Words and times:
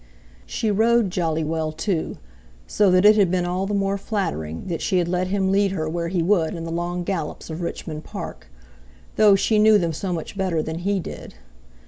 She 0.47 0.71
rode 0.71 1.11
"Jolly 1.11 1.43
well," 1.43 1.71
too, 1.71 2.17
so 2.65 2.89
that 2.89 3.05
it 3.05 3.15
had 3.17 3.29
been 3.29 3.45
all 3.45 3.67
the 3.67 3.75
more 3.75 3.99
flattering 3.99 4.65
that 4.65 4.81
she 4.81 4.97
had 4.97 5.07
let 5.07 5.27
him 5.27 5.51
lead 5.51 5.73
her 5.73 5.87
where 5.87 6.07
he 6.07 6.23
would 6.23 6.55
in 6.55 6.63
the 6.63 6.71
long 6.71 7.03
gallops 7.03 7.51
of 7.51 7.61
Richmond 7.61 8.03
Park, 8.03 8.47
though 9.15 9.35
she 9.35 9.59
knew 9.59 9.77
them 9.77 9.93
so 9.93 10.11
much 10.11 10.35
better 10.35 10.63
than 10.63 10.79
he 10.79 10.99
did. 10.99 11.35